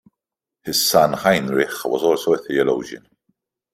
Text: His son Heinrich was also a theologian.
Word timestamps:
His 0.63 0.83
son 0.89 1.13
Heinrich 1.13 1.85
was 1.85 2.01
also 2.01 2.33
a 2.33 2.39
theologian. 2.39 3.07